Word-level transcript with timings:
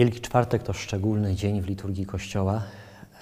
Wielki 0.00 0.20
Czwartek 0.20 0.62
to 0.62 0.72
szczególny 0.72 1.34
dzień 1.34 1.62
w 1.62 1.66
liturgii 1.66 2.06
Kościoła. 2.06 2.62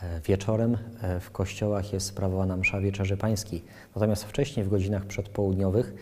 E, 0.02 0.20
Wieczorem 0.20 0.78
e, 1.02 1.20
w 1.20 1.30
kościołach 1.30 1.92
jest 1.92 2.06
sprawowana 2.06 2.56
msza 2.56 2.80
Wieczerzy 2.80 3.16
Pańskiej. 3.16 3.64
Natomiast 3.94 4.24
wcześniej, 4.24 4.66
w 4.66 4.68
godzinach 4.68 5.04
przedpołudniowych, 5.04 5.94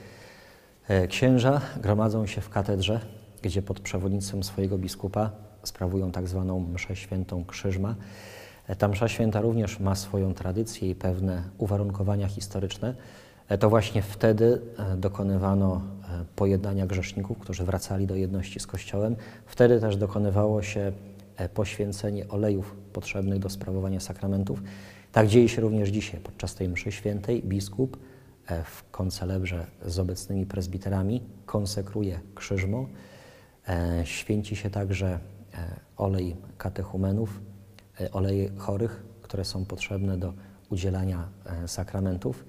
e, 0.88 1.08
księża 1.08 1.60
gromadzą 1.82 2.26
się 2.26 2.40
w 2.40 2.50
katedrze, 2.50 3.00
gdzie 3.42 3.62
pod 3.62 3.80
przewodnictwem 3.80 4.42
swojego 4.42 4.78
biskupa 4.78 5.30
sprawują 5.62 6.12
tak 6.12 6.28
zwaną 6.28 6.60
mszę 6.60 6.96
świętą 6.96 7.44
krzyżma. 7.44 7.94
Ta 8.78 8.88
msza 8.88 9.08
święta 9.08 9.40
również 9.40 9.80
ma 9.80 9.94
swoją 9.94 10.34
tradycję 10.34 10.90
i 10.90 10.94
pewne 10.94 11.42
uwarunkowania 11.58 12.28
historyczne. 12.28 12.94
E, 13.48 13.58
To 13.58 13.70
właśnie 13.70 14.02
wtedy 14.02 14.60
e, 14.78 14.96
dokonywano 14.96 15.76
e, 15.76 16.24
pojednania 16.36 16.86
grzeszników, 16.86 17.38
którzy 17.38 17.64
wracali 17.64 18.06
do 18.06 18.16
jedności 18.16 18.60
z 18.60 18.66
Kościołem. 18.66 19.16
Wtedy 19.46 19.80
też 19.80 19.96
dokonywało 19.96 20.62
się 20.62 20.92
poświęcenie 21.54 22.28
olejów 22.28 22.76
potrzebnych 22.92 23.38
do 23.38 23.48
sprawowania 23.48 24.00
sakramentów. 24.00 24.62
Tak 25.12 25.26
dzieje 25.26 25.48
się 25.48 25.60
również 25.60 25.88
dzisiaj. 25.88 26.20
Podczas 26.20 26.54
tej 26.54 26.68
mszy 26.68 26.92
świętej 26.92 27.42
biskup 27.42 27.96
w 28.64 28.90
koncelebrze 28.90 29.66
z 29.86 29.98
obecnymi 29.98 30.46
prezbiterami 30.46 31.22
konsekruje 31.46 32.20
krzyżmo. 32.34 32.86
Święci 34.04 34.56
się 34.56 34.70
także 34.70 35.18
olej 35.96 36.36
katechumenów, 36.58 37.40
oleje 38.12 38.50
chorych, 38.56 39.02
które 39.22 39.44
są 39.44 39.64
potrzebne 39.64 40.18
do 40.18 40.32
udzielania 40.70 41.28
e, 41.46 41.68
sakramentów. 41.68 42.44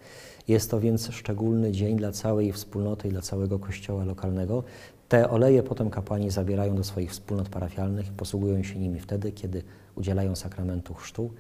Jest 0.47 0.71
to 0.71 0.79
więc 0.79 1.09
szczególny 1.11 1.71
dzień 1.71 1.97
dla 1.97 2.11
całej 2.11 2.53
wspólnoty 2.53 3.07
i 3.07 3.11
dla 3.11 3.21
całego 3.21 3.59
kościoła 3.59 4.03
lokalnego. 4.03 4.63
Te 5.09 5.29
oleje 5.29 5.63
potem 5.63 5.89
kapłani 5.89 6.31
zabierają 6.31 6.75
do 6.75 6.83
swoich 6.83 7.11
wspólnot 7.11 7.49
parafialnych 7.49 8.11
posługują 8.11 8.63
się 8.63 8.79
nimi 8.79 8.99
wtedy, 8.99 9.31
kiedy 9.31 9.63
udzielają 9.95 10.35
sakramentu 10.35 10.93
chrztu, 10.93 11.33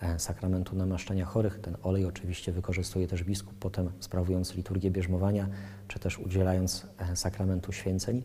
e, 0.00 0.18
sakramentu 0.18 0.76
namaszczenia 0.76 1.24
chorych. 1.24 1.60
Ten 1.60 1.76
olej 1.82 2.06
oczywiście 2.06 2.52
wykorzystuje 2.52 3.08
też 3.08 3.24
biskup, 3.24 3.54
potem 3.60 3.90
sprawując 4.00 4.54
liturgię 4.54 4.90
bierzmowania, 4.90 5.48
czy 5.88 5.98
też 5.98 6.18
udzielając 6.18 6.86
e, 6.98 7.16
sakramentu 7.16 7.72
święceń. 7.72 8.22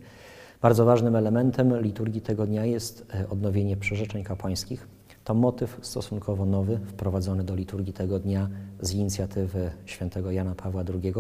Bardzo 0.61 0.85
ważnym 0.85 1.15
elementem 1.15 1.81
liturgii 1.81 2.21
tego 2.21 2.45
dnia 2.45 2.65
jest 2.65 3.05
odnowienie 3.29 3.77
przyrzeczeń 3.77 4.23
kapłańskich. 4.23 4.96
To 5.27 5.33
motyw 5.33 5.77
stosunkowo 5.81 6.45
nowy, 6.45 6.79
wprowadzony 6.87 7.43
do 7.43 7.55
liturgii 7.55 7.93
tego 7.93 8.19
dnia 8.19 8.49
z 8.81 8.93
inicjatywy 8.93 9.71
świętego 9.85 10.31
Jana 10.31 10.55
Pawła 10.55 10.83
II, 11.03 11.13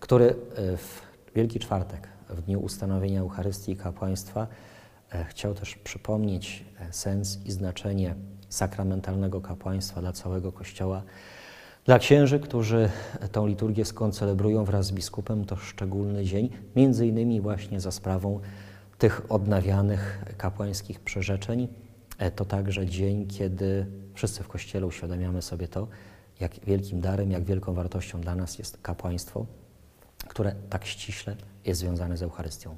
który 0.00 0.24
e, 0.26 0.76
w 0.76 1.02
Wielki 1.34 1.60
Czwartek, 1.60 2.08
w 2.28 2.42
dniu 2.42 2.60
ustanowienia 2.60 3.20
Eucharystii 3.20 3.72
i 3.72 3.76
kapłaństwa, 3.76 4.46
e, 5.12 5.24
chciał 5.24 5.54
też 5.54 5.76
przypomnieć 5.76 6.64
e, 6.80 6.92
sens 6.92 7.38
i 7.44 7.52
znaczenie 7.52 8.14
sakramentalnego 8.48 9.40
kapłaństwa 9.40 10.00
dla 10.00 10.12
całego 10.12 10.52
Kościoła. 10.52 11.02
Dla 11.84 11.98
księży, 11.98 12.40
którzy 12.40 12.88
tą 13.32 13.46
liturgię 13.46 13.84
skoncelebrują 13.84 14.64
wraz 14.64 14.86
z 14.86 14.92
biskupem, 14.92 15.44
to 15.44 15.56
szczególny 15.56 16.24
dzień, 16.24 16.48
między 16.76 17.06
innymi 17.06 17.40
właśnie 17.40 17.80
za 17.80 17.90
sprawą 17.90 18.40
tych 18.98 19.32
odnawianych 19.32 20.24
kapłańskich 20.38 21.00
przyrzeczeń. 21.00 21.68
E, 22.18 22.30
To 22.30 22.44
także 22.44 22.86
dzień, 22.86 23.26
kiedy 23.26 23.86
wszyscy 24.14 24.42
w 24.42 24.48
Kościele 24.48 24.86
uświadamiamy 24.86 25.42
sobie 25.42 25.68
to, 25.68 25.88
jak 26.40 26.64
wielkim 26.64 27.00
darem, 27.00 27.30
jak 27.30 27.44
wielką 27.44 27.74
wartością 27.74 28.20
dla 28.20 28.34
nas 28.34 28.58
jest 28.58 28.78
kapłaństwo, 28.82 29.46
które 30.28 30.54
tak 30.70 30.84
ściśle 30.84 31.36
jest 31.64 31.80
związane 31.80 32.16
z 32.16 32.22
Eucharystią. 32.22 32.76